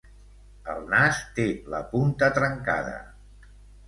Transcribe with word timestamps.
El 0.71 0.85
nas 0.93 1.19
té 1.39 1.45
la 1.73 1.81
punta 1.91 2.31
trencada. 2.39 2.95